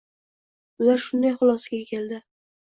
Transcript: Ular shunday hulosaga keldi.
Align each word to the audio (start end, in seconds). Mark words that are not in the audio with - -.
Ular 0.85 1.03
shunday 1.03 1.35
hulosaga 1.43 1.83
keldi. 1.91 2.21